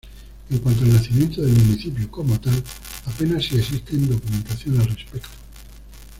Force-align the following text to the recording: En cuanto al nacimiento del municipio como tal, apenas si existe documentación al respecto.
En 0.49 0.57
cuanto 0.57 0.81
al 0.83 0.93
nacimiento 0.93 1.43
del 1.43 1.51
municipio 1.53 2.09
como 2.09 2.39
tal, 2.39 2.55
apenas 3.05 3.45
si 3.45 3.59
existe 3.59 3.95
documentación 3.97 4.79
al 4.79 4.87
respecto. 4.87 5.29